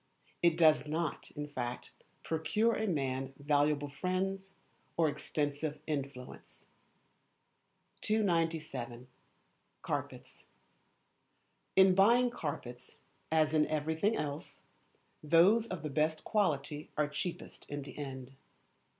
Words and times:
It 0.41 0.57
does 0.57 0.87
not, 0.87 1.29
in 1.35 1.45
fact, 1.47 1.91
procure 2.23 2.73
a 2.73 2.87
man 2.87 3.33
valuable 3.37 3.91
friends, 3.91 4.55
or 4.97 5.07
extensive 5.07 5.77
influence. 5.85 6.65
297. 8.01 9.07
Carpets. 9.83 10.45
In 11.75 11.93
buying 11.93 12.31
carpets, 12.31 12.95
as 13.31 13.53
in 13.53 13.67
everything 13.67 14.15
else, 14.17 14.61
those 15.21 15.67
of 15.67 15.83
the 15.83 15.89
best 15.91 16.23
quality 16.23 16.89
are 16.97 17.07
cheapest 17.07 17.69
in 17.69 17.83
the 17.83 17.95
end. 17.95 18.33